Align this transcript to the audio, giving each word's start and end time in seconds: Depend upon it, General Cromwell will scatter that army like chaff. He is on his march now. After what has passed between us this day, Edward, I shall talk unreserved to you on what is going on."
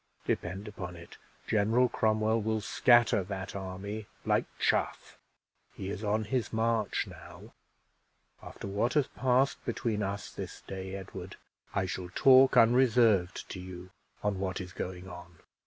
Depend 0.25 0.67
upon 0.67 0.95
it, 0.95 1.17
General 1.45 1.87
Cromwell 1.87 2.41
will 2.41 2.59
scatter 2.59 3.21
that 3.23 3.55
army 3.55 4.07
like 4.25 4.45
chaff. 4.57 5.19
He 5.75 5.91
is 5.91 6.03
on 6.03 6.23
his 6.23 6.51
march 6.51 7.05
now. 7.05 7.53
After 8.41 8.67
what 8.67 8.93
has 8.95 9.05
passed 9.09 9.63
between 9.63 10.01
us 10.01 10.31
this 10.31 10.61
day, 10.61 10.95
Edward, 10.95 11.35
I 11.75 11.85
shall 11.85 12.09
talk 12.15 12.57
unreserved 12.57 13.47
to 13.51 13.59
you 13.59 13.91
on 14.23 14.39
what 14.39 14.59
is 14.59 14.73
going 14.73 15.07
on." 15.07 15.35